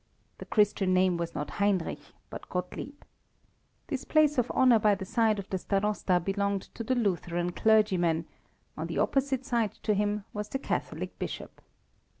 The 0.39 0.45
Christian 0.45 0.95
name 0.95 1.17
was 1.17 1.35
not 1.35 1.51
Heinrich, 1.61 1.99
but 2.31 2.49
Gottlieb. 2.49 3.03
This 3.85 4.03
place 4.03 4.39
of 4.39 4.49
honour 4.49 4.79
by 4.79 4.95
the 4.95 5.05
side 5.05 5.37
of 5.37 5.47
the 5.51 5.59
Starosta 5.59 6.19
belonged 6.19 6.63
to 6.73 6.83
the 6.83 6.95
Lutheran 6.95 7.51
clergyman, 7.51 8.25
on 8.75 8.87
the 8.87 8.97
opposite 8.97 9.45
side 9.45 9.73
to 9.83 9.93
him 9.93 10.23
was 10.33 10.49
the 10.49 10.57
Catholic 10.57 11.19
bishop. 11.19 11.61